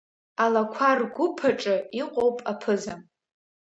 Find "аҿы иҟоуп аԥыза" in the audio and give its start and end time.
1.49-2.95